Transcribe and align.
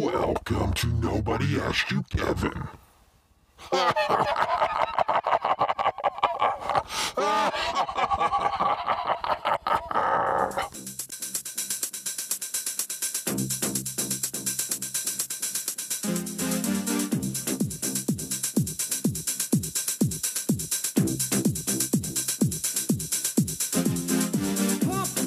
Welcome 0.00 0.72
to 0.72 0.86
Nobody 0.86 1.60
Asked 1.60 1.90
You, 1.90 2.02
Kevin. 2.04 2.68
Pump 3.68 3.90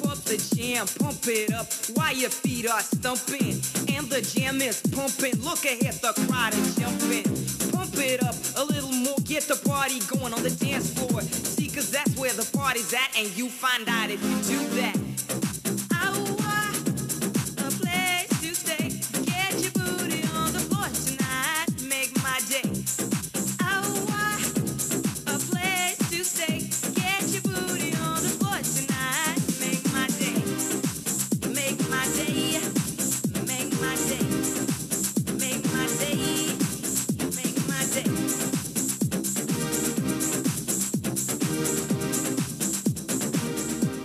up 0.04 0.18
the 0.24 0.50
jam, 0.56 0.88
pump 0.98 1.28
it 1.28 1.52
up 1.54 1.72
while 1.94 2.12
your 2.12 2.30
feet 2.30 2.68
are 2.68 2.80
stumping. 2.80 3.73
The 4.08 4.20
jam 4.20 4.62
is 4.62 4.80
pumping. 4.92 5.42
Look 5.42 5.64
ahead, 5.64 5.94
the 5.94 6.12
crowd 6.28 6.54
is 6.54 6.76
jumping. 6.76 7.24
Pump 7.72 7.96
it 7.96 8.22
up 8.22 8.36
a 8.56 8.64
little 8.64 8.92
more, 8.92 9.16
get 9.24 9.42
the 9.44 9.56
party 9.56 9.98
going 10.06 10.32
on 10.32 10.42
the 10.42 10.50
dance 10.50 10.92
floor. 10.92 11.20
See, 11.22 11.68
cause 11.68 11.90
that's 11.90 12.16
where 12.16 12.32
the 12.32 12.48
party's 12.56 12.92
at, 12.94 13.10
and 13.16 13.26
you 13.36 13.48
find 13.48 13.88
out 13.88 14.10
if 14.10 14.22
you 14.22 14.56
do 14.56 14.68
that. 14.76 15.03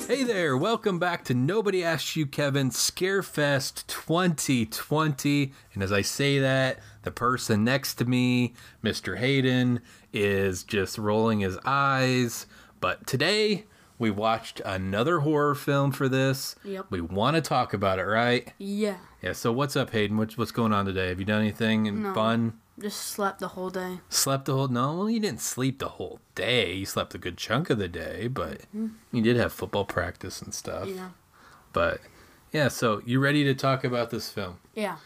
Hey 0.10 0.24
there, 0.24 0.58
welcome 0.58 0.98
back 0.98 1.24
to 1.26 1.36
Nobody 1.36 1.84
Asked 1.84 2.16
You 2.16 2.26
Kevin 2.26 2.72
Scarefest 2.72 3.86
2020. 3.86 5.54
And 5.76 5.84
as 5.84 5.92
I 5.92 6.02
say 6.02 6.40
that, 6.40 6.80
the 7.04 7.12
person 7.12 7.64
next 7.64 7.94
to 8.00 8.06
me, 8.06 8.56
Mr. 8.84 9.20
Hayden, 9.20 9.82
is 10.12 10.64
just 10.64 10.98
rolling 10.98 11.42
his 11.42 11.60
eyes. 11.64 12.48
But 12.80 13.06
today, 13.06 13.66
we 14.00 14.10
watched 14.10 14.62
another 14.66 15.20
horror 15.20 15.54
film 15.54 15.92
for 15.92 16.10
this. 16.10 16.56
Yep. 16.64 16.88
We 16.90 17.02
want 17.02 17.36
to 17.36 17.42
talk 17.42 17.76
about 17.76 18.00
it, 18.00 18.06
right? 18.06 18.52
Yeah, 18.58 18.98
Yeah, 19.22 19.34
so 19.34 19.52
what's 19.52 19.76
up, 19.76 19.92
Hayden? 19.92 20.18
What's, 20.18 20.40
what's 20.40 20.52
going 20.52 20.74
on 20.74 20.88
today? 20.88 21.10
Have 21.10 21.20
you 21.20 21.26
done 21.26 21.42
anything 21.42 22.02
No. 22.02 22.16
fun? 22.16 22.54
Just 22.80 23.00
slept 23.00 23.40
the 23.40 23.50
whole 23.50 23.70
day. 23.70 24.00
Slept 24.10 24.46
the 24.46 24.54
whole 24.54 24.68
no, 24.68 24.96
well 24.96 25.10
you 25.10 25.20
didn't 25.20 25.42
sleep 25.42 25.80
the 25.80 25.90
whole 25.90 26.20
day. 26.36 26.74
You 26.74 26.86
slept 26.86 27.16
a 27.16 27.18
good 27.18 27.38
chunk 27.38 27.70
of 27.70 27.78
the 27.78 27.88
day, 27.88 28.28
but 28.28 28.62
mm-hmm. 28.76 28.88
you 29.12 29.22
did 29.22 29.38
have 29.38 29.54
football 29.54 29.86
practice 29.86 30.42
and 30.42 30.54
stuff. 30.54 30.88
Yeah. 30.88 31.10
But 31.74 32.02
yeah, 32.52 32.68
so 32.68 33.02
you 33.06 33.20
ready 33.20 33.44
to 33.44 33.54
talk 33.54 33.84
about 33.84 34.10
this 34.10 34.32
film? 34.32 34.58
Yeah. 34.74 34.98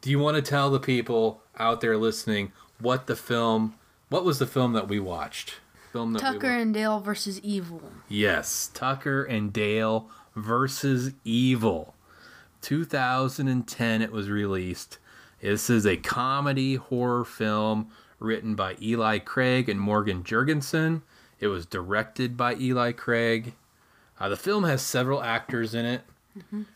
Do 0.00 0.10
you 0.10 0.18
want 0.18 0.36
to 0.36 0.42
tell 0.42 0.70
the 0.70 0.80
people 0.80 1.42
out 1.58 1.80
there 1.80 1.96
listening 1.96 2.52
what 2.78 3.06
the 3.06 3.16
film 3.16 3.74
what 4.08 4.24
was 4.24 4.38
the 4.38 4.46
film 4.46 4.72
that 4.72 4.88
we 4.88 4.98
watched? 4.98 5.56
Film 5.92 6.12
that 6.12 6.22
we 6.22 6.32
Tucker 6.32 6.48
wa- 6.48 6.60
and 6.60 6.74
Dale 6.74 7.00
versus 7.00 7.40
Evil. 7.40 7.82
Yes, 8.08 8.70
Tucker 8.74 9.24
and 9.24 9.52
Dale 9.52 10.08
versus 10.34 11.12
Evil. 11.24 11.94
2010 12.60 14.02
it 14.02 14.12
was 14.12 14.28
released. 14.28 14.98
This 15.40 15.70
is 15.70 15.86
a 15.86 15.96
comedy 15.96 16.74
horror 16.74 17.24
film 17.24 17.90
written 18.18 18.54
by 18.54 18.76
Eli 18.80 19.18
Craig 19.18 19.68
and 19.70 19.80
Morgan 19.80 20.22
Jurgenson. 20.22 21.00
It 21.38 21.46
was 21.46 21.64
directed 21.64 22.36
by 22.36 22.56
Eli 22.56 22.92
Craig. 22.92 23.54
Uh, 24.18 24.28
the 24.28 24.36
film 24.36 24.64
has 24.64 24.82
several 24.82 25.22
actors 25.22 25.74
in 25.74 25.86
it. 25.86 26.02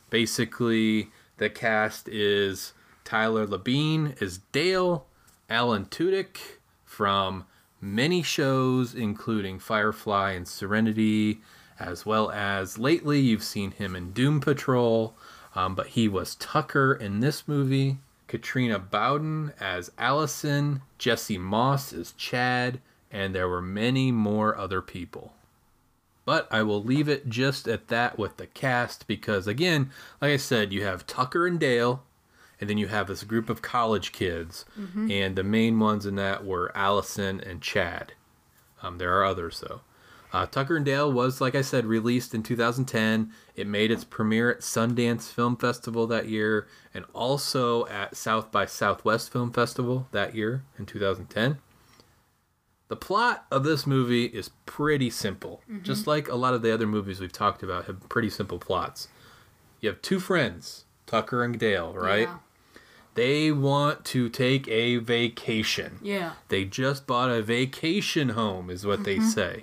Basically, 0.08 1.10
the 1.36 1.50
cast 1.50 2.08
is 2.08 2.72
Tyler 3.04 3.47
Labine 3.47 4.20
as 4.22 4.38
Dale, 4.50 5.06
Alan 5.50 5.84
Tudyk 5.84 6.38
from 6.84 7.44
many 7.82 8.22
shows, 8.22 8.94
including 8.94 9.58
Firefly 9.58 10.32
and 10.32 10.48
Serenity, 10.48 11.41
as 11.78 12.06
well 12.06 12.31
as 12.31 12.78
lately 12.78 13.20
you've 13.20 13.44
seen 13.44 13.72
him 13.72 13.94
in 13.94 14.12
Doom 14.12 14.41
Patrol. 14.41 15.14
Um, 15.54 15.75
but 15.75 15.88
he 15.88 16.08
was 16.08 16.34
Tucker 16.36 16.94
in 16.94 17.20
this 17.20 17.46
movie. 17.46 17.98
Katrina 18.26 18.78
Bowden 18.78 19.52
as 19.60 19.90
Allison, 19.98 20.82
Jesse 20.98 21.38
Moss 21.38 21.92
as 21.92 22.12
Chad, 22.12 22.80
and 23.10 23.34
there 23.34 23.48
were 23.48 23.62
many 23.62 24.10
more 24.10 24.56
other 24.56 24.80
people. 24.80 25.34
But 26.24 26.48
I 26.50 26.62
will 26.62 26.82
leave 26.82 27.08
it 27.08 27.28
just 27.28 27.68
at 27.68 27.88
that 27.88 28.18
with 28.18 28.38
the 28.38 28.46
cast 28.46 29.06
because, 29.06 29.46
again, 29.46 29.90
like 30.22 30.30
I 30.32 30.36
said, 30.38 30.72
you 30.72 30.82
have 30.84 31.06
Tucker 31.06 31.46
and 31.46 31.60
Dale, 31.60 32.02
and 32.60 32.70
then 32.70 32.78
you 32.78 32.86
have 32.86 33.08
this 33.08 33.24
group 33.24 33.50
of 33.50 33.60
college 33.60 34.10
kids, 34.12 34.64
and 35.10 35.36
the 35.36 35.44
main 35.44 35.78
ones 35.78 36.06
in 36.06 36.14
that 36.16 36.44
were 36.46 36.72
Allison 36.74 37.40
and 37.40 37.60
Chad. 37.60 38.14
Um, 38.82 38.98
there 38.98 39.14
are 39.18 39.24
others 39.24 39.60
though. 39.60 39.82
Uh, 40.34 40.46
Tucker 40.46 40.76
and 40.76 40.84
Dale 40.84 41.12
was, 41.12 41.40
like 41.40 41.54
I 41.54 41.62
said, 41.62 41.86
released 41.86 42.34
in 42.34 42.42
2010. 42.42 43.30
It 43.54 43.68
made 43.68 43.92
its 43.92 44.02
premiere 44.02 44.50
at 44.50 44.62
Sundance 44.62 45.30
Film 45.30 45.56
Festival 45.56 46.08
that 46.08 46.28
year, 46.28 46.66
and 46.92 47.04
also 47.12 47.86
at 47.86 48.16
South 48.16 48.50
by 48.50 48.66
Southwest 48.66 49.32
Film 49.32 49.52
Festival 49.52 50.08
that 50.10 50.34
year 50.34 50.64
in 50.76 50.86
2010. 50.86 51.58
The 52.88 52.96
plot 52.96 53.46
of 53.52 53.62
this 53.62 53.86
movie 53.86 54.24
is 54.24 54.50
pretty 54.66 55.08
simple. 55.08 55.62
Just 55.82 56.08
like 56.08 56.26
a 56.28 56.34
lot 56.34 56.52
of 56.52 56.62
the 56.62 56.74
other 56.74 56.88
movies 56.88 57.20
we've 57.20 57.30
talked 57.30 57.62
about 57.62 57.84
have 57.84 58.08
pretty 58.08 58.28
simple 58.28 58.58
plots. 58.58 59.06
You 59.80 59.88
have 59.88 60.02
two 60.02 60.18
friends, 60.18 60.84
Tucker 61.06 61.44
and 61.44 61.56
Dale, 61.60 61.92
right? 61.94 62.26
Yeah. 62.28 62.38
They 63.14 63.52
want 63.52 64.04
to 64.06 64.28
take 64.28 64.66
a 64.66 64.96
vacation. 64.96 66.00
Yeah. 66.02 66.32
They 66.48 66.64
just 66.64 67.06
bought 67.06 67.30
a 67.30 67.40
vacation 67.40 68.30
home, 68.30 68.68
is 68.68 68.84
what 68.84 69.04
they 69.04 69.20
say. 69.20 69.62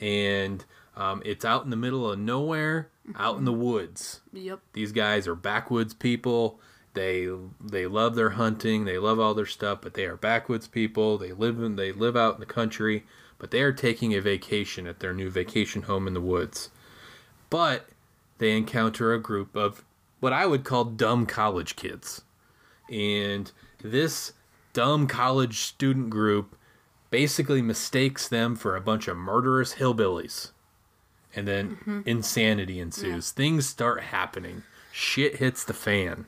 And 0.00 0.64
um, 0.96 1.22
it's 1.24 1.44
out 1.44 1.64
in 1.64 1.70
the 1.70 1.76
middle 1.76 2.10
of 2.10 2.18
nowhere, 2.18 2.90
out 3.16 3.38
in 3.38 3.44
the 3.44 3.52
woods. 3.52 4.20
Yep. 4.32 4.60
These 4.72 4.92
guys 4.92 5.26
are 5.26 5.34
backwoods 5.34 5.94
people. 5.94 6.60
They 6.94 7.28
they 7.60 7.86
love 7.86 8.14
their 8.14 8.30
hunting. 8.30 8.84
They 8.84 8.98
love 8.98 9.18
all 9.18 9.34
their 9.34 9.46
stuff, 9.46 9.80
but 9.82 9.94
they 9.94 10.04
are 10.06 10.16
backwoods 10.16 10.68
people. 10.68 11.18
They 11.18 11.32
live 11.32 11.60
in 11.60 11.76
they 11.76 11.92
live 11.92 12.16
out 12.16 12.34
in 12.34 12.40
the 12.40 12.46
country, 12.46 13.04
but 13.38 13.50
they 13.50 13.62
are 13.62 13.72
taking 13.72 14.14
a 14.14 14.20
vacation 14.20 14.86
at 14.86 15.00
their 15.00 15.12
new 15.12 15.28
vacation 15.28 15.82
home 15.82 16.06
in 16.06 16.14
the 16.14 16.20
woods. 16.20 16.70
But 17.50 17.88
they 18.38 18.56
encounter 18.56 19.12
a 19.12 19.20
group 19.20 19.56
of 19.56 19.84
what 20.20 20.32
I 20.32 20.46
would 20.46 20.64
call 20.64 20.84
dumb 20.84 21.26
college 21.26 21.76
kids. 21.76 22.22
And 22.90 23.50
this 23.82 24.32
dumb 24.72 25.06
college 25.06 25.60
student 25.60 26.10
group 26.10 26.56
basically 27.14 27.62
mistakes 27.62 28.26
them 28.26 28.56
for 28.56 28.74
a 28.74 28.80
bunch 28.80 29.06
of 29.06 29.16
murderous 29.16 29.74
hillbillies. 29.74 30.50
And 31.36 31.46
then 31.46 32.02
insanity 32.06 32.80
ensues. 32.80 33.30
Things 33.30 33.68
start 33.68 34.02
happening. 34.02 34.64
Shit 34.90 35.36
hits 35.36 35.62
the 35.62 35.74
fan. 35.74 36.26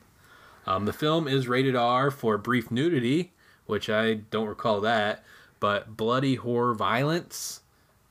Um, 0.65 0.85
the 0.85 0.93
film 0.93 1.27
is 1.27 1.49
rated 1.49 1.75
R 1.75 2.13
for 2.13 2.39
brief 2.39 2.71
nudity, 2.71 3.33
which 3.67 3.91
I 3.91 4.15
don't 4.15 4.47
recall 4.47 4.81
that, 4.83 5.25
but 5.59 5.97
bloody 5.97 6.37
horror 6.37 6.73
violence 6.73 7.63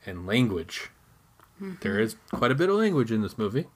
and 0.05 0.27
language. 0.27 0.89
There 1.79 1.97
is 1.97 2.17
quite 2.33 2.51
a 2.51 2.55
bit 2.55 2.67
of 2.69 2.75
language 2.75 3.09
in 3.09 3.21
this 3.21 3.37
movie. 3.37 3.67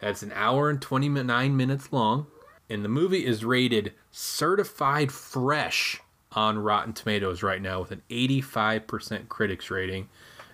It's 0.00 0.22
an 0.22 0.32
hour 0.34 0.70
and 0.70 0.80
29 0.80 1.54
minutes 1.54 1.92
long, 1.92 2.26
and 2.70 2.82
the 2.82 2.88
movie 2.88 3.26
is 3.26 3.44
rated 3.44 3.92
certified 4.10 5.12
fresh 5.12 6.00
on 6.32 6.58
Rotten 6.58 6.92
Tomatoes 6.92 7.42
right 7.42 7.60
now 7.60 7.80
with 7.80 7.90
an 7.90 8.02
85% 8.10 9.28
critics 9.28 9.70
rating. 9.70 10.08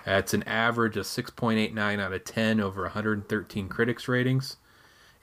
That's 0.05 0.35
an 0.35 0.45
average 0.45 0.97
of 0.97 1.05
6.89 1.05 2.01
out 2.01 2.13
of 2.13 2.25
10 2.25 2.61
over 2.61 2.83
113 2.83 3.69
critics 3.69 4.09
ratings 4.09 4.57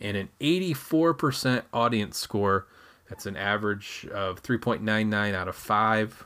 and 0.02 0.18
an 0.18 0.30
84% 0.42 1.64
audience 1.74 2.18
score. 2.18 2.68
That's 3.10 3.26
an 3.26 3.38
average 3.38 4.06
of 4.14 4.44
3.99 4.44 5.34
out 5.34 5.48
of 5.48 5.56
5 5.56 6.26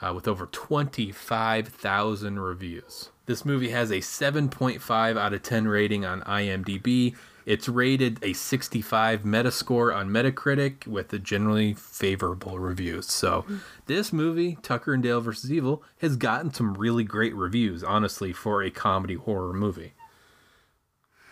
uh, 0.00 0.12
with 0.14 0.26
over 0.26 0.46
25,000 0.46 2.40
reviews. 2.40 3.10
This 3.26 3.44
movie 3.44 3.70
has 3.70 3.90
a 3.90 3.98
7.5 3.98 5.18
out 5.18 5.32
of 5.32 5.42
10 5.42 5.68
rating 5.68 6.04
on 6.04 6.22
IMDb. 6.22 7.14
It's 7.44 7.68
rated 7.68 8.18
a 8.22 8.32
65 8.32 9.22
Metascore 9.22 9.94
on 9.94 10.10
Metacritic 10.10 10.86
with 10.86 11.12
a 11.12 11.18
generally 11.18 11.74
favorable 11.74 12.58
reviews. 12.58 13.06
So, 13.06 13.44
this 13.86 14.12
movie, 14.12 14.58
Tucker 14.62 14.94
and 14.94 15.02
Dale 15.02 15.20
vs. 15.20 15.50
Evil, 15.50 15.82
has 15.98 16.16
gotten 16.16 16.52
some 16.52 16.74
really 16.74 17.04
great 17.04 17.34
reviews, 17.34 17.82
honestly, 17.82 18.32
for 18.32 18.62
a 18.62 18.70
comedy 18.70 19.14
horror 19.14 19.52
movie. 19.52 19.94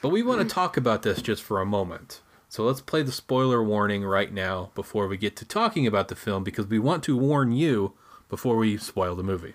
But 0.02 0.08
we 0.08 0.22
want 0.22 0.40
to 0.40 0.54
talk 0.54 0.76
about 0.76 1.02
this 1.02 1.20
just 1.20 1.42
for 1.42 1.60
a 1.60 1.66
moment. 1.66 2.20
So 2.48 2.64
let's 2.64 2.80
play 2.80 3.02
the 3.02 3.12
spoiler 3.12 3.62
warning 3.62 4.02
right 4.02 4.32
now 4.32 4.72
before 4.74 5.06
we 5.06 5.16
get 5.16 5.36
to 5.36 5.44
talking 5.44 5.86
about 5.86 6.08
the 6.08 6.16
film 6.16 6.42
because 6.42 6.66
we 6.66 6.80
want 6.80 7.04
to 7.04 7.16
warn 7.16 7.52
you 7.52 7.92
before 8.28 8.56
we 8.56 8.76
spoil 8.76 9.14
the 9.14 9.22
movie. 9.22 9.54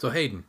So 0.00 0.08
Hayden, 0.08 0.44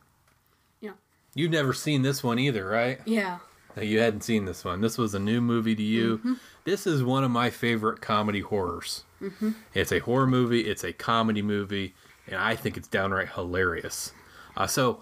Yeah. 0.80 0.92
you've 1.34 1.50
never 1.50 1.74
seen 1.74 2.00
this 2.00 2.24
one 2.24 2.38
either, 2.38 2.66
right? 2.66 3.00
Yeah. 3.04 3.38
No, 3.76 3.82
you 3.82 4.00
hadn't 4.00 4.22
seen 4.22 4.46
this 4.46 4.64
one. 4.64 4.80
This 4.80 4.96
was 4.96 5.14
a 5.14 5.18
new 5.18 5.40
movie 5.42 5.74
to 5.74 5.82
you. 5.82 6.18
Mm-hmm. 6.18 6.32
This 6.64 6.86
is 6.86 7.02
one 7.02 7.22
of 7.22 7.30
my 7.30 7.50
favorite 7.50 8.00
comedy 8.00 8.40
horrors. 8.40 9.04
Mm-hmm. 9.20 9.50
It's 9.74 9.92
a 9.92 9.98
horror 9.98 10.26
movie. 10.26 10.62
It's 10.62 10.84
a 10.84 10.92
comedy 10.92 11.42
movie, 11.42 11.94
and 12.26 12.36
I 12.36 12.56
think 12.56 12.76
it's 12.78 12.88
downright 12.88 13.30
hilarious. 13.30 14.12
Uh, 14.56 14.66
so, 14.66 15.00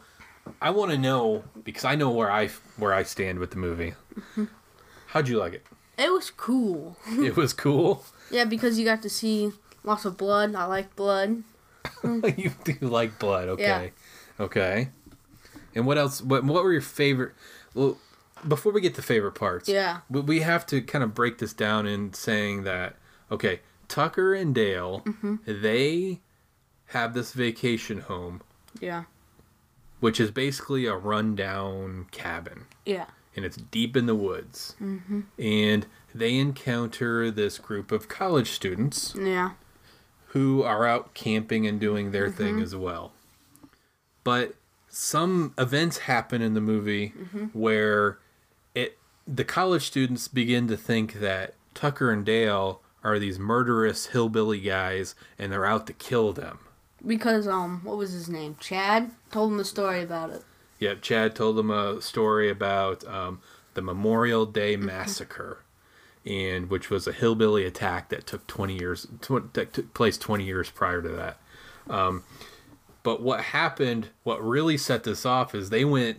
I 0.60 0.70
want 0.70 0.90
to 0.90 0.98
know 0.98 1.44
because 1.64 1.84
I 1.84 1.94
know 1.94 2.10
where 2.10 2.30
I 2.30 2.48
where 2.76 2.92
I 2.92 3.02
stand 3.04 3.38
with 3.38 3.50
the 3.50 3.56
movie. 3.58 3.94
Mm-hmm. 4.14 4.44
How'd 5.08 5.28
you 5.28 5.38
like 5.38 5.52
it? 5.54 5.66
It 5.98 6.12
was 6.12 6.30
cool. 6.30 6.96
It 7.08 7.36
was 7.36 7.52
cool. 7.52 8.04
Yeah, 8.32 8.44
because 8.46 8.78
you 8.78 8.84
got 8.84 9.02
to 9.02 9.10
see 9.10 9.52
lots 9.84 10.04
of 10.04 10.16
blood. 10.16 10.54
I 10.56 10.64
like 10.64 10.96
blood. 10.96 11.44
Mm. 12.02 12.38
you 12.38 12.50
do 12.64 12.86
like 12.88 13.18
blood, 13.18 13.48
okay? 13.48 13.92
Okay. 14.40 14.88
And 15.74 15.86
what 15.86 15.98
else? 15.98 16.20
What 16.22 16.44
what 16.44 16.64
were 16.64 16.72
your 16.72 16.80
favorite? 16.80 17.34
Well, 17.74 17.98
before 18.48 18.72
we 18.72 18.80
get 18.80 18.94
to 18.94 19.02
favorite 19.02 19.34
parts, 19.34 19.68
Yeah. 19.68 19.98
we- 20.08 20.20
we 20.22 20.40
have 20.40 20.64
to 20.66 20.80
kind 20.80 21.04
of 21.04 21.14
break 21.14 21.38
this 21.38 21.52
down 21.52 21.86
in 21.86 22.12
saying 22.14 22.62
that 22.64 22.96
okay, 23.30 23.60
Tucker 23.86 24.34
and 24.34 24.54
Dale, 24.54 25.02
Mm-hmm. 25.06 25.36
they 25.46 26.20
have 26.86 27.14
this 27.14 27.32
vacation 27.32 28.00
home, 28.00 28.40
Yeah. 28.80 29.04
which 30.00 30.18
is 30.18 30.30
basically 30.32 30.86
a 30.86 30.96
rundown 30.96 32.06
cabin, 32.10 32.64
Yeah. 32.84 33.06
and 33.36 33.44
it's 33.44 33.56
deep 33.56 33.96
in 33.96 34.06
the 34.06 34.14
woods, 34.16 34.74
mm-hmm. 34.82 35.20
and 35.38 35.86
they 36.12 36.36
encounter 36.36 37.30
this 37.30 37.58
group 37.58 37.92
of 37.92 38.08
college 38.08 38.50
students 38.50 39.14
Yeah. 39.16 39.50
who 40.28 40.62
are 40.64 40.86
out 40.86 41.14
camping 41.14 41.66
and 41.68 41.78
doing 41.78 42.10
their 42.10 42.30
thing 42.30 42.60
as 42.60 42.74
well. 42.74 43.12
But 44.30 44.54
some 44.88 45.54
events 45.58 45.98
happen 45.98 46.40
in 46.40 46.54
the 46.54 46.60
movie 46.60 47.08
where 47.52 48.20
it 48.76 48.96
the 49.26 49.42
college 49.42 49.84
students 49.84 50.28
begin 50.28 50.68
to 50.68 50.76
think 50.76 51.14
that 51.14 51.54
Tucker 51.74 52.12
and 52.12 52.24
Dale 52.24 52.80
are 53.02 53.18
these 53.18 53.40
murderous 53.40 54.06
hillbilly 54.06 54.60
guys 54.60 55.16
and 55.36 55.50
they're 55.50 55.66
out 55.66 55.88
to 55.88 55.92
kill 55.92 56.32
them. 56.32 56.60
Because 57.04 57.48
um, 57.48 57.80
what 57.82 57.96
was 57.96 58.12
his 58.12 58.28
name? 58.28 58.56
Chad 58.60 59.10
told 59.32 59.50
them 59.50 59.58
the 59.58 59.64
story 59.64 60.00
about 60.00 60.30
it. 60.30 60.44
Yep, 60.78 61.02
Chad 61.02 61.34
told 61.34 61.56
them 61.56 61.72
a 61.72 62.00
story 62.00 62.48
about 62.48 63.04
um, 63.08 63.40
the 63.74 63.82
Memorial 63.82 64.46
Day 64.46 64.76
massacre, 64.76 65.64
and 66.24 66.70
which 66.70 66.88
was 66.88 67.08
a 67.08 67.12
hillbilly 67.12 67.64
attack 67.64 68.10
that 68.10 68.28
took 68.28 68.46
twenty 68.46 68.78
years 68.78 69.08
tw- 69.22 69.52
that 69.54 69.72
took 69.72 69.92
place 69.92 70.16
twenty 70.16 70.44
years 70.44 70.70
prior 70.70 71.02
to 71.02 71.08
that. 71.08 71.40
Um, 71.88 72.22
but 73.02 73.22
what 73.22 73.40
happened? 73.40 74.08
What 74.24 74.42
really 74.44 74.76
set 74.76 75.04
this 75.04 75.24
off 75.26 75.54
is 75.54 75.70
they 75.70 75.84
went 75.84 76.18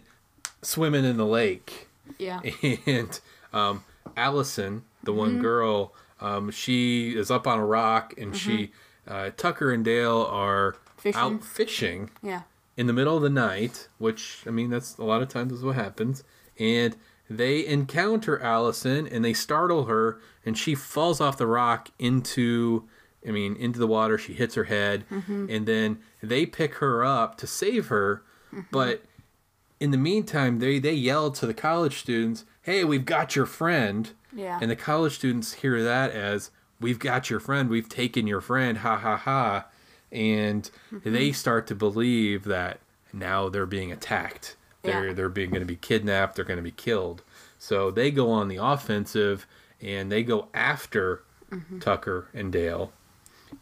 swimming 0.61 1.05
in 1.05 1.17
the 1.17 1.25
lake, 1.25 1.87
Yeah. 2.17 2.41
and 2.85 3.19
um, 3.53 3.83
Allison, 4.17 4.83
the 5.03 5.13
one 5.13 5.39
girl, 5.39 5.93
um, 6.19 6.51
she 6.51 7.15
is 7.17 7.31
up 7.31 7.47
on 7.47 7.59
a 7.59 7.65
rock, 7.65 8.13
and 8.17 8.35
she 8.35 8.71
uh, 9.07 9.31
Tucker 9.37 9.71
and 9.71 9.83
Dale 9.83 10.27
are 10.29 10.75
Fishing. 10.97 11.19
out 11.21 11.43
fishing 11.43 12.09
Yeah. 12.21 12.41
in 12.77 12.85
the 12.87 12.93
middle 12.93 13.17
of 13.17 13.23
the 13.23 13.29
night, 13.29 13.87
which 13.97 14.43
I 14.45 14.51
mean 14.51 14.69
that's 14.69 14.97
a 14.97 15.03
lot 15.03 15.21
of 15.23 15.29
times 15.29 15.51
is 15.53 15.63
what 15.63 15.75
happens, 15.75 16.23
and 16.59 16.95
they 17.29 17.65
encounter 17.65 18.39
Allison 18.39 19.07
and 19.07 19.23
they 19.25 19.33
startle 19.33 19.85
her 19.85 20.19
and 20.45 20.57
she 20.57 20.75
falls 20.75 21.21
off 21.21 21.37
the 21.37 21.47
rock 21.47 21.89
into 21.97 22.83
I 23.27 23.31
mean 23.31 23.55
into 23.55 23.79
the 23.79 23.87
water, 23.87 24.17
she 24.17 24.33
hits 24.33 24.55
her 24.55 24.65
head 24.65 25.05
mm-hmm. 25.09 25.47
and 25.49 25.65
then 25.65 25.99
they 26.21 26.45
pick 26.45 26.75
her 26.75 27.03
up 27.03 27.37
to 27.37 27.47
save 27.47 27.87
her, 27.87 28.23
mm-hmm. 28.51 28.61
but 28.71 29.03
in 29.79 29.91
the 29.91 29.97
meantime 29.97 30.59
they 30.59 30.79
they 30.79 30.93
yell 30.93 31.31
to 31.31 31.45
the 31.45 31.53
college 31.53 31.99
students, 31.99 32.45
"Hey, 32.61 32.83
we've 32.83 33.05
got 33.05 33.35
your 33.35 33.45
friend." 33.45 34.11
Yeah. 34.33 34.59
And 34.61 34.71
the 34.71 34.77
college 34.77 35.15
students 35.15 35.53
hear 35.53 35.83
that 35.83 36.11
as 36.11 36.51
we've 36.79 36.99
got 36.99 37.29
your 37.29 37.39
friend, 37.39 37.69
we've 37.69 37.89
taken 37.89 38.27
your 38.27 38.41
friend, 38.41 38.77
ha 38.79 38.97
ha 38.97 39.17
ha. 39.17 39.65
And 40.11 40.69
mm-hmm. 40.91 41.11
they 41.11 41.31
start 41.31 41.67
to 41.67 41.75
believe 41.75 42.45
that 42.45 42.79
now 43.13 43.49
they're 43.49 43.65
being 43.65 43.91
attacked. 43.91 44.55
They're 44.83 45.07
Yeah. 45.07 45.13
they're 45.13 45.29
being 45.29 45.49
going 45.49 45.61
to 45.61 45.65
be 45.65 45.75
kidnapped, 45.75 46.35
they're 46.35 46.45
going 46.45 46.57
to 46.57 46.63
be 46.63 46.71
killed. 46.71 47.23
So 47.59 47.91
they 47.91 48.09
go 48.09 48.31
on 48.31 48.47
the 48.47 48.57
offensive 48.57 49.45
and 49.81 50.11
they 50.11 50.23
go 50.23 50.47
after 50.53 51.23
Tucker 51.79 52.27
and 52.33 52.51
Dale. 52.51 52.91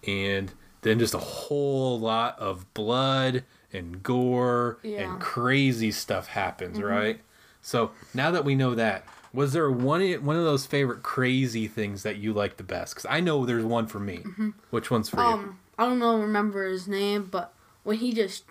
And 0.07 0.51
then 0.81 0.99
just 0.99 1.13
a 1.13 1.17
whole 1.19 1.99
lot 1.99 2.37
of 2.39 2.73
blood 2.73 3.43
and 3.73 4.01
gore 4.01 4.79
Yeah. 4.83 5.01
and 5.13 5.21
crazy 5.21 5.91
stuff 5.91 6.27
happens, 6.27 6.81
right? 6.81 7.19
So 7.61 7.91
now 8.13 8.31
that 8.31 8.45
we 8.45 8.55
know 8.55 8.73
that, 8.75 9.05
was 9.33 9.53
there 9.53 9.69
one 9.69 10.01
one 10.25 10.35
of 10.37 10.43
those 10.43 10.65
favorite 10.65 11.03
crazy 11.03 11.67
things 11.67 12.03
that 12.03 12.15
you 12.17 12.33
like 12.33 12.57
the 12.57 12.63
best? 12.63 12.95
Because 12.95 13.05
I 13.09 13.19
know 13.19 13.45
there's 13.45 13.65
one 13.65 13.85
for 13.87 13.99
me. 13.99 14.23
Which 14.71 14.89
one's 14.89 15.09
for 15.09 15.17
you? 15.21 15.25
Um, 15.27 15.59
I 15.77 15.85
don't 15.85 15.99
know, 15.99 16.17
remember 16.19 16.67
his 16.67 16.87
name, 16.87 17.27
but 17.29 17.53
when 17.83 17.97
he 17.97 18.11
just 18.13 18.43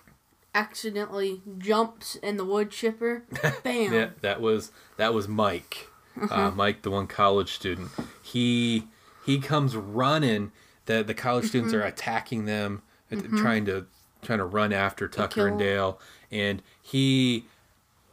accidentally 0.55 1.43
jumps 1.58 2.17
in 2.17 2.37
the 2.37 2.44
wood 2.44 2.70
chipper, 2.70 3.25
bam. 3.64 3.93
Yeah, 3.93 4.11
that 4.23 4.41
was 4.41 4.70
that 4.96 5.14
was 5.14 5.29
Mike. 5.29 5.88
Uh, 6.31 6.50
Mike, 6.50 6.82
the 6.82 6.91
one 6.91 7.06
college 7.06 7.52
student. 7.55 7.91
He 8.23 8.84
he 9.25 9.38
comes 9.41 9.76
running. 9.76 10.52
The 10.88 11.02
the 11.05 11.14
college 11.14 11.46
students 11.46 11.73
are 11.73 11.82
attacking 11.82 12.44
them, 12.46 12.82
uh, 13.12 13.17
trying 13.38 13.64
to 13.67 13.87
trying 14.23 14.38
to 14.40 14.44
run 14.44 14.73
after 14.73 15.06
Tucker 15.06 15.46
and 15.46 15.58
Dale, 15.58 16.00
and 16.32 16.61
he 16.82 17.44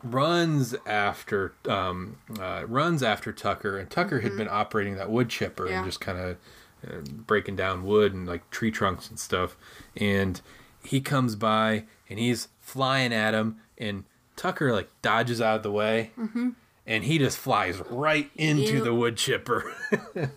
runs 0.03 0.75
after 0.85 1.53
um, 1.67 2.17
uh, 2.39 2.63
runs 2.67 3.01
after 3.01 3.31
Tucker, 3.33 3.77
and 3.79 3.89
Tucker 3.89 4.19
had 4.19 4.37
been 4.37 4.47
operating 4.49 4.95
that 4.97 5.09
wood 5.09 5.29
chipper 5.29 5.67
Yeah. 5.67 5.77
and 5.77 5.85
just 5.85 5.99
kind 5.99 6.17
of 6.19 6.37
uh, 6.87 7.01
breaking 7.09 7.55
down 7.55 7.83
wood 7.83 8.13
and 8.13 8.27
like 8.27 8.49
tree 8.51 8.71
trunks 8.71 9.09
and 9.09 9.17
stuff. 9.19 9.57
And 9.97 10.39
he 10.83 11.01
comes 11.01 11.35
by 11.35 11.85
and 12.09 12.19
he's 12.19 12.49
flying 12.59 13.13
at 13.13 13.33
him, 13.33 13.57
and 13.77 14.03
Tucker 14.35 14.71
like 14.73 14.89
dodges 15.01 15.41
out 15.41 15.55
of 15.57 15.63
the 15.63 15.71
way, 15.71 16.11
and 16.85 17.03
he 17.05 17.17
just 17.17 17.37
flies 17.37 17.79
right 17.89 18.29
into 18.35 18.73
Ew. 18.73 18.83
the 18.83 18.93
wood 18.93 19.17
chipper. 19.17 19.73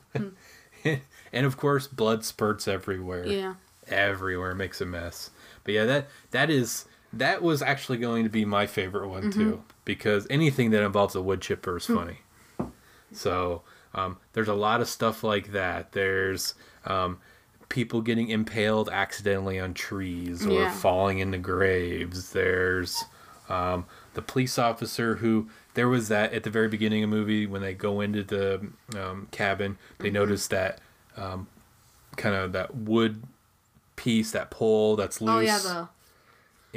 and 1.33 1.47
of 1.47 1.57
course, 1.57 1.87
blood 1.87 2.25
spurts 2.25 2.67
everywhere. 2.69 3.27
Yeah. 3.27 3.55
everywhere. 3.89 4.55
Makes 4.55 4.81
a 4.81 4.87
mess. 4.87 5.31
But 5.65 5.75
yeah 5.75 5.85
that 5.87 6.09
that 6.31 6.51
is 6.51 6.85
that 7.13 7.43
was 7.43 7.63
actually 7.63 7.99
going 7.99 8.25
to 8.25 8.31
be 8.31 8.45
my 8.45 8.67
favorite 8.67 9.09
one 9.09 9.31
too 9.31 9.63
because 9.85 10.27
anything 10.31 10.71
that 10.71 10.83
involves 10.83 11.15
a 11.15 11.23
wood 11.23 11.41
chipper 11.41 11.77
is 11.79 11.87
funny. 11.87 12.19
So 13.13 13.63
um, 13.95 14.19
there's 14.35 14.49
a 14.49 14.55
lot 14.55 14.81
of 14.81 14.89
stuff 14.89 15.25
like 15.25 15.53
that. 15.53 15.93
There's 15.93 16.55
um, 16.85 17.19
people 17.69 18.01
getting 18.03 18.29
impaled 18.29 18.89
accidentally 18.91 19.59
on 19.59 19.75
trees 19.75 20.47
or 20.47 20.53
Yeah. 20.53 20.71
falling 20.73 21.19
into 21.21 21.39
graves. 21.39 22.33
There's 22.33 23.05
um, 23.49 23.87
the 24.15 24.23
police 24.23 24.59
officer 24.59 25.17
who 25.17 25.49
there 25.75 25.89
was 25.89 26.09
that 26.09 26.33
at 26.35 26.43
the 26.43 26.51
very 26.51 26.69
beginning 26.69 27.03
of 27.05 27.11
the 27.11 27.17
movie 27.17 27.47
when 27.47 27.63
they 27.63 27.73
go 27.75 28.01
into 28.03 28.23
the 28.23 28.69
um, 28.99 29.29
cabin. 29.31 29.79
They 29.99 30.11
notice 30.11 30.47
that 30.49 30.81
um, 31.19 31.47
kind 32.17 32.35
of 32.35 32.53
that 32.53 32.75
wood 32.75 33.23
piece 33.97 34.31
that 34.31 34.51
pole 34.51 34.97
that's 34.97 35.21
loose 35.21 35.31
Oh 35.31 35.41
yeah, 35.41 35.59
the 35.59 35.89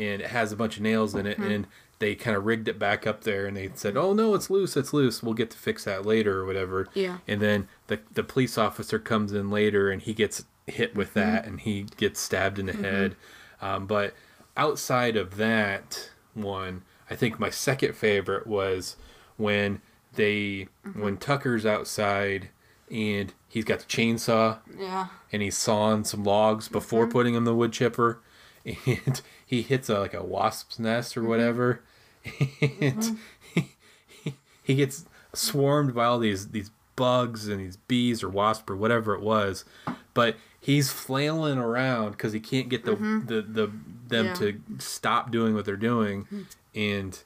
and 0.01 0.21
it 0.21 0.27
has 0.27 0.51
a 0.51 0.55
bunch 0.55 0.77
of 0.77 0.83
nails 0.83 1.13
in 1.13 1.27
it 1.27 1.37
and 1.37 1.67
they 1.99 2.15
kind 2.15 2.35
of 2.35 2.45
rigged 2.45 2.67
it 2.67 2.79
back 2.79 3.05
up 3.05 3.23
there 3.23 3.45
and 3.45 3.55
they 3.55 3.69
said 3.75 3.95
oh 3.95 4.13
no 4.13 4.33
it's 4.33 4.49
loose 4.49 4.75
it's 4.75 4.91
loose 4.93 5.21
we'll 5.21 5.35
get 5.35 5.51
to 5.51 5.57
fix 5.57 5.83
that 5.83 6.05
later 6.05 6.39
or 6.39 6.45
whatever. 6.45 6.87
Yeah. 6.93 7.17
and 7.27 7.41
then 7.41 7.67
the, 7.87 7.99
the 8.13 8.23
police 8.23 8.57
officer 8.57 8.97
comes 8.97 9.33
in 9.33 9.51
later 9.51 9.91
and 9.91 10.01
he 10.01 10.13
gets 10.13 10.45
hit 10.65 10.95
with 10.95 11.13
that 11.13 11.45
and 11.45 11.59
he 11.59 11.85
gets 11.97 12.19
stabbed 12.19 12.57
in 12.57 12.65
the 12.67 12.73
head. 12.73 13.15
Um, 13.61 13.85
but 13.85 14.13
outside 14.57 15.15
of 15.15 15.37
that 15.37 16.09
one 16.33 16.81
i 17.09 17.15
think 17.15 17.39
my 17.39 17.49
second 17.51 17.95
favorite 17.95 18.47
was 18.47 18.95
when 19.37 19.81
they 20.15 20.67
when 20.95 21.17
tucker's 21.17 21.65
outside 21.65 22.49
and 22.91 23.33
he's 23.47 23.63
got 23.63 23.79
the 23.79 23.85
chainsaw. 23.85 24.59
Yeah. 24.77 25.07
and 25.31 25.41
he's 25.41 25.57
sawing 25.57 26.03
some 26.03 26.23
logs 26.23 26.67
before 26.67 27.07
putting 27.07 27.33
them 27.33 27.41
in 27.41 27.45
the 27.45 27.55
wood 27.55 27.71
chipper. 27.71 28.21
And 28.65 29.21
he 29.45 29.61
hits 29.61 29.89
a, 29.89 29.99
like 29.99 30.13
a 30.13 30.23
wasp's 30.23 30.77
nest 30.77 31.15
or 31.17 31.21
mm-hmm. 31.21 31.29
whatever. 31.29 31.83
And 32.61 33.19
he, 33.53 33.61
mm-hmm. 33.61 34.29
he 34.63 34.75
gets 34.75 35.05
swarmed 35.33 35.95
by 35.95 36.05
all 36.05 36.19
these 36.19 36.49
these 36.49 36.69
bugs 36.95 37.47
and 37.47 37.59
these 37.59 37.77
bees 37.77 38.21
or 38.21 38.29
wasp 38.29 38.69
or 38.69 38.75
whatever 38.75 39.15
it 39.15 39.21
was. 39.21 39.65
But 40.13 40.35
he's 40.59 40.91
flailing 40.91 41.57
around 41.57 42.11
because 42.11 42.33
he 42.33 42.39
can't 42.39 42.69
get 42.69 42.85
the, 42.85 42.91
mm-hmm. 42.91 43.25
the 43.25 43.41
the 43.41 43.71
them 44.07 44.25
Yeah. 44.27 44.33
to 44.35 44.61
stop 44.77 45.31
doing 45.31 45.55
what 45.55 45.65
they're 45.65 45.75
doing, 45.77 46.27
and 46.75 47.17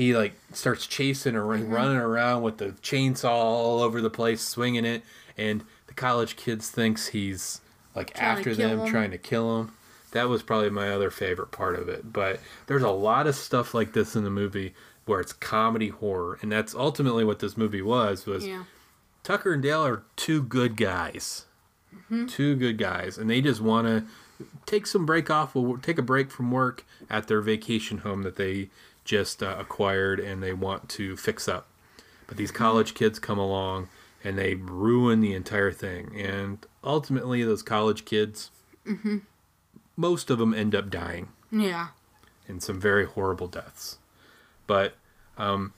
he 0.00 0.16
like 0.16 0.32
starts 0.54 0.86
chasing 0.86 1.36
or 1.36 1.44
mm-hmm. 1.44 1.70
running 1.70 1.98
around 1.98 2.40
with 2.40 2.56
the 2.56 2.68
chainsaw 2.80 3.28
all 3.28 3.82
over 3.82 4.00
the 4.00 4.08
place, 4.08 4.40
swinging 4.40 4.86
it, 4.86 5.02
and 5.36 5.62
the 5.88 5.92
college 5.92 6.36
kids 6.36 6.70
thinks 6.70 7.08
he's 7.08 7.60
like 7.94 8.14
Trying 8.14 8.38
after 8.38 8.54
them, 8.54 8.80
him. 8.80 8.86
trying 8.86 9.10
to 9.10 9.18
kill 9.18 9.60
him. 9.60 9.72
That 10.12 10.30
was 10.30 10.42
probably 10.42 10.70
my 10.70 10.88
other 10.88 11.10
favorite 11.10 11.50
part 11.50 11.78
of 11.78 11.90
it. 11.90 12.14
But 12.14 12.40
there's 12.66 12.82
a 12.82 12.88
lot 12.88 13.26
of 13.26 13.34
stuff 13.34 13.74
like 13.74 13.92
this 13.92 14.16
in 14.16 14.24
the 14.24 14.30
movie 14.30 14.72
where 15.04 15.20
it's 15.20 15.34
comedy 15.34 15.88
horror, 15.88 16.38
and 16.40 16.50
that's 16.50 16.74
ultimately 16.74 17.22
what 17.22 17.40
this 17.40 17.58
movie 17.58 17.82
was. 17.82 18.24
Was 18.24 18.46
Yeah. 18.46 18.64
Tucker 19.22 19.52
and 19.52 19.62
Dale 19.62 19.84
are 19.84 20.02
two 20.16 20.42
good 20.42 20.78
guys, 20.78 21.44
mm-hmm. 21.94 22.24
two 22.24 22.56
good 22.56 22.78
guys, 22.78 23.18
and 23.18 23.28
they 23.28 23.42
just 23.42 23.60
want 23.60 23.86
to 23.86 24.04
take 24.66 24.86
some 24.86 25.06
break 25.06 25.30
off. 25.30 25.54
We'll 25.54 25.78
take 25.78 25.98
a 25.98 26.02
break 26.02 26.30
from 26.30 26.50
work 26.50 26.84
at 27.08 27.28
their 27.28 27.40
vacation 27.40 27.98
home 27.98 28.22
that 28.22 28.36
they 28.36 28.70
just 29.04 29.42
uh, 29.42 29.56
acquired, 29.58 30.20
and 30.20 30.42
they 30.42 30.52
want 30.52 30.88
to 30.90 31.16
fix 31.16 31.48
up. 31.48 31.66
But 32.26 32.36
these 32.36 32.50
college 32.50 32.94
kids 32.94 33.18
come 33.18 33.38
along 33.38 33.88
and 34.22 34.36
they 34.38 34.54
ruin 34.54 35.20
the 35.20 35.32
entire 35.34 35.72
thing, 35.72 36.14
and 36.20 36.64
ultimately, 36.84 37.42
those 37.42 37.62
college 37.62 38.04
kids, 38.04 38.50
most 39.96 40.30
of 40.30 40.38
them 40.38 40.52
end 40.54 40.74
up 40.74 40.90
dying 40.90 41.28
Yeah. 41.50 41.88
in 42.46 42.60
some 42.60 42.78
very 42.80 43.06
horrible 43.06 43.48
deaths. 43.48 43.98
But 44.66 44.94
um, 45.38 45.72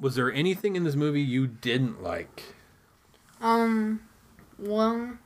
was 0.00 0.14
there 0.14 0.32
anything 0.32 0.74
in 0.74 0.84
this 0.84 0.96
movie 0.96 1.20
you 1.20 1.46
didn't 1.46 2.02
like? 2.02 2.54
Um, 3.40 4.00
well, 4.58 5.18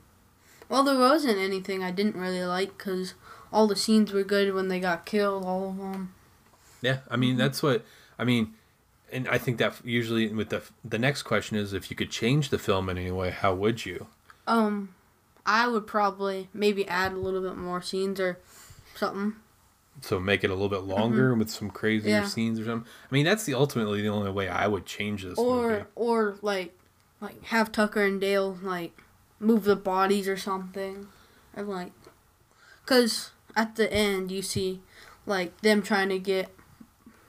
well, 0.69 0.83
there 0.83 0.97
wasn't 0.97 1.37
anything 1.39 1.83
I 1.83 1.91
didn't 1.91 2.15
really 2.15 2.45
like 2.45 2.77
because 2.77 3.15
all 3.51 3.67
the 3.67 3.75
scenes 3.75 4.13
were 4.13 4.23
good 4.23 4.53
when 4.53 4.67
they 4.67 4.79
got 4.79 5.05
killed, 5.05 5.43
all 5.45 5.69
of 5.69 5.77
them. 5.77 6.13
Yeah, 6.81 6.99
I 7.09 7.17
mean 7.17 7.35
that's 7.37 7.61
what 7.61 7.83
I 8.17 8.23
mean, 8.23 8.53
and 9.11 9.27
I 9.27 9.37
think 9.37 9.57
that 9.57 9.73
usually 9.83 10.27
with 10.31 10.49
the 10.49 10.61
the 10.85 10.99
next 10.99 11.23
question 11.23 11.57
is 11.57 11.73
if 11.73 11.89
you 11.89 11.95
could 11.97 12.09
change 12.11 12.49
the 12.49 12.59
film 12.59 12.89
in 12.89 12.97
any 12.97 13.11
way, 13.11 13.31
how 13.31 13.53
would 13.53 13.85
you? 13.85 14.07
Um, 14.47 14.95
I 15.45 15.67
would 15.67 15.87
probably 15.87 16.47
maybe 16.53 16.87
add 16.87 17.11
a 17.13 17.17
little 17.17 17.41
bit 17.41 17.57
more 17.57 17.81
scenes 17.81 18.19
or 18.19 18.39
something. 18.95 19.35
So 20.01 20.17
make 20.19 20.45
it 20.45 20.49
a 20.49 20.53
little 20.53 20.69
bit 20.69 20.83
longer 20.83 21.35
with 21.35 21.49
some 21.49 21.69
crazier 21.69 22.09
Mm-hmm. 22.13 22.23
Yeah. 22.23 22.27
scenes 22.29 22.59
or 22.59 22.65
something. 22.65 22.89
I 23.11 23.13
mean 23.13 23.25
that's 23.25 23.43
the 23.43 23.53
ultimately 23.55 24.01
the 24.01 24.07
only 24.07 24.31
way 24.31 24.47
I 24.47 24.67
would 24.67 24.85
change 24.85 25.23
this 25.23 25.37
or 25.37 25.69
movie. 25.71 25.83
or 25.95 26.35
like 26.41 26.77
like 27.19 27.43
have 27.45 27.71
Tucker 27.73 28.03
and 28.05 28.21
Dale 28.21 28.57
like 28.63 28.97
move 29.39 29.63
the 29.63 29.75
bodies 29.75 30.27
or 30.27 30.37
something, 30.37 31.07
or 31.55 31.63
like, 31.63 31.91
cause 32.85 33.31
at 33.55 33.75
the 33.75 33.91
end 33.91 34.31
you 34.31 34.41
see 34.41 34.81
like 35.25 35.59
them 35.61 35.81
trying 35.81 36.09
to 36.09 36.19
get 36.19 36.53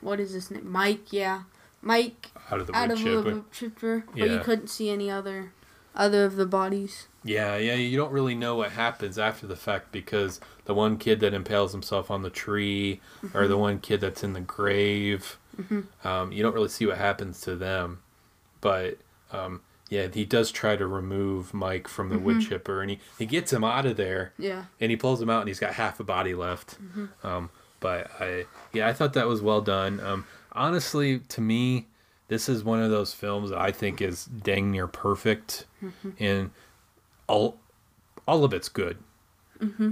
what 0.00 0.20
is 0.20 0.32
his 0.32 0.50
name? 0.50 0.70
Mike 0.70 1.12
yeah. 1.12 1.42
Mike 1.82 2.28
Out 2.50 2.60
of 2.60 2.66
the 2.66 2.76
out 2.76 2.88
wood 2.88 2.98
of 2.98 3.24
the 3.24 3.44
chipper, 3.52 4.04
but 4.12 4.28
you 4.28 4.40
couldn't 4.40 4.68
see 4.68 4.90
any 4.90 5.10
other 5.10 5.52
other 5.94 6.24
of 6.24 6.36
the 6.36 6.46
bodies. 6.46 7.08
Yeah, 7.24 7.56
yeah, 7.56 7.74
you 7.74 7.96
don't 7.96 8.12
really 8.12 8.34
know 8.34 8.56
what 8.56 8.72
happens 8.72 9.18
after 9.18 9.46
the 9.46 9.56
fact 9.56 9.92
because 9.92 10.40
the 10.64 10.74
one 10.74 10.96
kid 10.96 11.20
that 11.20 11.34
impales 11.34 11.72
himself 11.72 12.10
on 12.10 12.22
the 12.22 12.30
tree, 12.30 13.00
or 13.34 13.46
the 13.48 13.58
one 13.58 13.78
kid 13.78 14.00
that's 14.00 14.22
in 14.22 14.32
the 14.32 14.40
grave, 14.40 15.38
um, 16.04 16.32
you 16.32 16.42
don't 16.42 16.54
really 16.54 16.68
see 16.68 16.86
what 16.86 16.98
happens 16.98 17.40
to 17.42 17.56
them. 17.56 18.00
But 18.60 18.98
um, 19.32 19.60
yeah, 19.90 20.06
he 20.12 20.24
does 20.24 20.50
try 20.52 20.76
to 20.76 20.86
remove 20.86 21.52
Mike 21.52 21.88
from 21.88 22.08
the 22.08 22.18
wood 22.18 22.36
mm-hmm. 22.36 22.48
chipper, 22.48 22.80
and 22.80 22.92
he, 22.92 23.00
he 23.18 23.26
gets 23.26 23.52
him 23.52 23.64
out 23.64 23.84
of 23.84 23.96
there, 23.96 24.32
Yeah. 24.38 24.64
and 24.80 24.90
he 24.90 24.96
pulls 24.96 25.20
him 25.20 25.28
out, 25.28 25.40
and 25.40 25.48
he's 25.48 25.58
got 25.58 25.74
half 25.74 25.98
a 26.00 26.04
body 26.04 26.32
left. 26.32 26.80
Mm-hmm. 26.80 27.26
Um, 27.26 27.50
but 27.80 28.08
I, 28.20 28.46
yeah, 28.72 28.86
I 28.88 28.92
thought 28.92 29.14
that 29.14 29.26
was 29.26 29.42
well 29.42 29.60
done. 29.60 29.98
Um, 30.00 30.26
honestly, 30.52 31.18
to 31.18 31.40
me, 31.40 31.88
this 32.28 32.48
is 32.48 32.62
one 32.62 32.80
of 32.80 32.90
those 32.90 33.12
films 33.12 33.50
that 33.50 33.58
I 33.58 33.72
think 33.72 34.00
is 34.00 34.26
dang 34.26 34.70
near 34.70 34.86
perfect, 34.86 35.66
mm-hmm. 35.82 36.10
and 36.18 36.50
all 37.26 37.58
all 38.28 38.44
of 38.44 38.54
it's 38.54 38.68
good. 38.68 38.98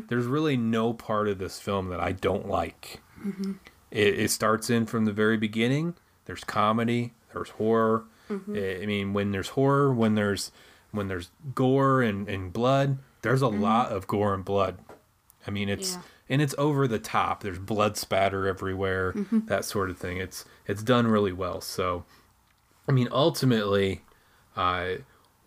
There's 0.09 0.25
really 0.25 0.57
no 0.57 0.95
part 0.95 1.28
of 1.28 1.38
this 1.38 1.61
film 1.61 1.88
that 1.90 2.00
I 2.00 2.12
don't 2.12 2.49
like. 2.49 3.02
It, 3.90 4.19
it 4.19 4.31
starts 4.31 4.71
in 4.71 4.87
from 4.87 5.05
the 5.05 5.12
very 5.12 5.37
beginning. 5.37 5.95
There's 6.25 6.43
comedy. 6.45 7.12
There's 7.35 7.50
horror. 7.50 8.05
I 8.30 8.82
I 8.82 8.87
mean, 8.87 9.12
when 9.12 9.32
there's 9.32 9.50
horror, 9.50 9.92
when 9.92 10.14
there's 10.14 10.52
when 10.90 11.08
there's 11.08 11.30
gore 11.54 12.02
and, 12.02 12.28
and 12.28 12.52
blood, 12.52 12.99
there's 13.23 13.42
a 13.42 13.47
mm-hmm. 13.47 13.62
lot 13.62 13.92
of 13.92 14.06
gore 14.06 14.35
and 14.35 14.44
blood. 14.44 14.78
I 15.47 15.50
mean, 15.50 15.68
it's 15.68 15.94
Yeah. 15.94 16.02
and 16.30 16.42
it's 16.42 16.54
over 16.58 16.87
the 16.88 16.99
top. 16.99 17.42
There's 17.42 17.58
blood 17.58 17.97
spatter 17.97 18.47
everywhere, 18.47 19.12
mm-hmm. 19.12 19.47
that 19.47 19.64
sort 19.64 19.90
of 19.90 19.99
thing. 19.99 20.18
It's 20.18 20.44
it's 20.66 20.82
done 20.82 21.06
really 21.06 21.32
well. 21.32 21.61
So, 21.61 22.04
I 22.88 22.92
mean, 22.92 23.08
ultimately, 23.11 24.02
uh, 24.56 24.97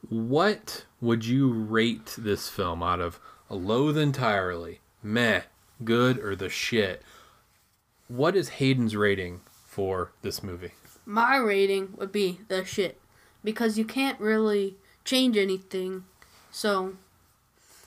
what 0.09 0.85
would 1.00 1.25
you 1.25 1.51
rate 1.51 2.15
this 2.17 2.50
film 2.50 2.81
out 2.81 3.00
of 3.00 3.19
a 3.50 3.55
loathe 3.55 3.97
entirely, 3.97 4.81
meh, 5.03 5.41
good, 5.83 6.19
or 6.19 6.35
the 6.35 6.50
shit? 6.50 7.01
What 8.07 8.35
is 8.35 8.50
Hayden's 8.50 8.95
rating 8.95 9.41
for 9.65 10.11
this 10.21 10.43
movie? 10.43 10.71
My 11.05 11.38
rating 11.38 11.93
would 11.98 12.12
be 12.12 12.39
the 12.48 12.63
shit 12.65 13.00
because 13.43 13.77
you 13.77 13.86
can't 13.86 14.20
really 14.20 14.75
change 15.03 15.38
anything. 15.38 16.05
So 16.51 16.96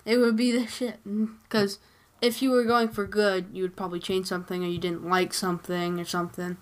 it 0.05 0.19
would 0.19 0.37
be 0.37 0.53
the 0.53 0.67
shit 0.67 1.01
because 1.43 1.79
if 2.21 2.43
you 2.43 2.51
were 2.51 2.65
going 2.65 2.89
for 2.89 3.07
good, 3.07 3.47
you 3.53 3.63
would 3.63 3.77
probably 3.77 4.01
change 4.01 4.27
something 4.27 4.65
or 4.65 4.69
you 4.69 4.79
didn't 4.79 5.09
like 5.09 5.35
something 5.35 6.01
or 6.01 6.05
something. 6.05 6.57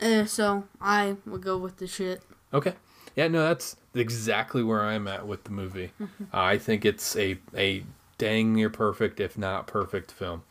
Uh, 0.00 0.24
so 0.24 0.64
I 0.80 1.16
would 1.26 1.42
go 1.42 1.58
with 1.58 1.76
the 1.76 1.86
shit. 1.86 2.22
Okay. 2.52 2.74
Yeah, 3.16 3.28
no, 3.28 3.42
that's 3.42 3.76
exactly 3.94 4.62
where 4.62 4.82
I'm 4.82 5.06
at 5.08 5.26
with 5.26 5.44
the 5.44 5.50
movie. 5.50 5.92
I 6.32 6.58
think 6.58 6.84
it's 6.84 7.16
a 7.16 7.38
a 7.54 7.84
dang 8.18 8.54
near 8.54 8.70
perfect, 8.70 9.20
if 9.20 9.36
not 9.36 9.66
perfect, 9.66 10.12
film. 10.12 10.42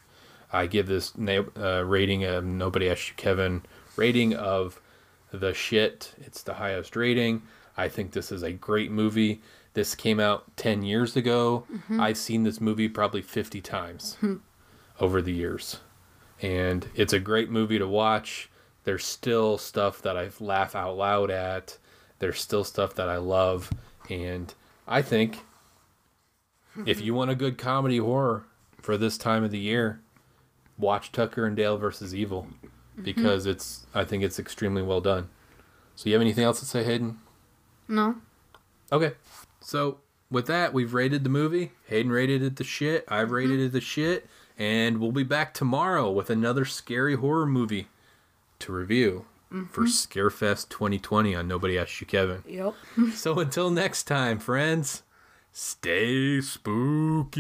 I 0.52 0.68
give 0.68 0.88
this 0.88 1.18
na- 1.18 1.44
uh, 1.58 1.84
rating 1.86 2.24
of 2.26 2.44
nobody 2.44 2.90
asked 2.90 3.10
you, 3.10 3.14
Kevin. 3.16 3.64
Rating 3.96 4.36
of 4.36 4.82
the 5.31 5.53
shit. 5.53 6.13
It's 6.19 6.43
the 6.43 6.53
highest 6.55 6.95
rating. 6.95 7.41
I 7.77 7.88
think 7.88 8.12
this 8.12 8.31
is 8.31 8.43
a 8.43 8.51
great 8.51 8.91
movie. 8.91 9.41
This 9.74 9.95
came 9.95 10.19
out 10.19 10.55
ten 10.57 10.83
years 10.83 11.15
ago. 11.15 11.65
Mm-hmm. 11.71 12.00
I've 12.00 12.17
seen 12.17 12.43
this 12.43 12.59
movie 12.59 12.89
probably 12.89 13.21
fifty 13.21 13.62
times 13.62 14.17
mm-hmm. 14.21 14.38
over 15.00 15.21
the 15.21 15.33
years, 15.33 15.79
and 16.41 16.88
it's 16.95 17.13
a 17.13 17.19
great 17.19 17.50
movie 17.50 17.79
to 17.79 17.88
watch. 17.88 18.50
There's 18.83 19.05
still 19.05 19.57
stuff 19.57 20.01
that 20.01 20.17
I 20.17 20.29
laugh 20.39 20.75
out 20.75 20.98
loud 20.98 21.29
at. 21.31 21.77
There's 22.17 22.39
still 22.39 22.63
stuff 22.63 22.95
that 22.95 23.07
I 23.07 23.17
love, 23.17 23.69
and 24.09 24.53
I 24.88 25.01
think 25.01 25.39
if 26.86 27.00
you 27.01 27.13
want 27.13 27.31
a 27.31 27.36
good 27.36 27.57
comedy 27.57 27.98
horror 27.98 28.45
for 28.81 28.98
this 28.98 29.17
time 29.17 29.43
of 29.43 29.51
the 29.51 29.59
year, 29.59 30.01
watch 30.77 31.12
Tucker 31.12 31.45
and 31.45 31.55
Dale 31.55 31.77
versus 31.77 32.15
Evil 32.15 32.48
Mm-hmm. 33.00 33.06
because 33.06 33.46
it's 33.46 33.86
I 33.94 34.03
think 34.03 34.24
it's 34.24 34.39
extremely 34.39 34.82
well 34.82 35.01
done. 35.01 35.29
So 35.96 36.10
you 36.10 36.13
have 36.13 36.22
anything 36.22 36.44
else 36.44 36.60
to 36.60 36.65
say, 36.65 36.84
Hayden? 36.84 37.20
No? 37.88 38.15
Okay. 38.91 39.13
So 39.62 40.00
with 40.29 40.48
that, 40.48 40.74
we've 40.74 40.94
rated 40.94 41.24
the 41.24 41.29
movie. 41.29 41.72
Hayden 41.88 42.12
rated 42.12 42.44
it 42.44 42.58
the 42.58 42.63
shit. 42.63 43.06
I've 43.08 43.27
mm-hmm. 43.27 43.36
rated 43.36 43.60
it 43.60 43.72
the 43.72 43.82
shit. 43.82 44.27
And 44.58 45.00
we'll 45.00 45.12
be 45.12 45.24
back 45.24 45.53
tomorrow 45.53 46.12
with 46.12 46.29
another 46.29 46.65
scary 46.65 47.15
horror 47.15 47.46
movie 47.46 47.88
to 48.60 48.74
review 48.74 49.25
mm-hmm. 49.51 49.65
for 49.65 49.84
Scarefest 49.84 50.70
2020 50.70 51.34
on 51.36 51.48
Nobody 51.48 51.77
Asked 51.77 52.01
You 52.01 52.08
Kevin. 52.08 52.44
Yep. 52.48 52.74
So 53.13 53.39
until 53.39 53.70
next 53.70 54.03
time, 54.03 54.39
friends, 54.39 55.03
stay 55.51 56.41
spooky. 56.41 57.39